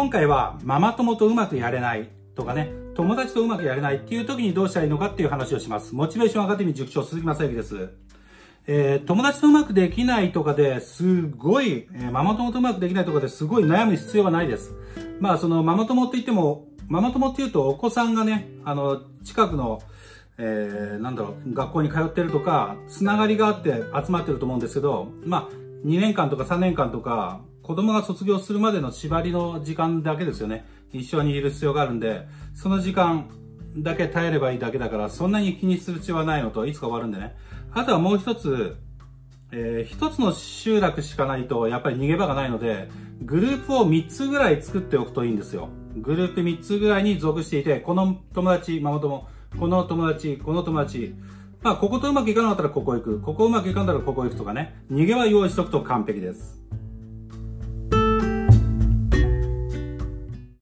[0.00, 5.94] 今回はママ友とうまくやれないとかね、友達とうまくやれないっていう時にどうしたらいいのかっていう話をします。
[5.94, 7.90] モチベーションアカデミー塾長鈴木正幸です。
[8.66, 14.72] えー、友達とうまくできないとかですごい、えー、ママ友とうまくできないとかですごい悩む必要はないです。
[15.20, 19.82] まあそのママ友って言っても、ママ友って言うとお子さんがね、あの、近くの
[20.38, 25.54] えー、なんだろう、学校に通ってるとか、つながりがあって集まってると思うんですけど、まあ、
[25.86, 30.64] 2年間とか3年間とか、子供が卒業するまでの縛りの時間だけですよね。
[30.92, 33.28] 一緒にいる必要があるんで、その時間
[33.76, 37.36] だけ耐えればいいだけだから、そんなに気にする必要はないのと、いつか終わるんでね。
[37.72, 38.76] あとはもう一つ、
[39.52, 42.88] えー、一つの集落しかないと、やっぱり逃げ場がないので、
[43.22, 45.68] グループを3つぐらい作っておくといいんですよ。
[45.96, 51.14] グループ3つぐらいに属していて、この友達、ママ友、この友達、この友達、
[51.62, 56.60] まあ、こことうまくいかなかったらここ行く、ここうまくいかんだらここ行くとかね、逃げは用意しとくと完璧です。